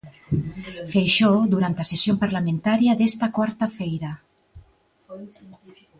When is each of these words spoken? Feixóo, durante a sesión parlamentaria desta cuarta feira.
Feixóo, 0.91 1.39
durante 1.53 1.79
a 1.81 1.89
sesión 1.91 2.15
parlamentaria 2.23 2.97
desta 2.99 3.27
cuarta 3.35 3.65
feira. 3.77 4.11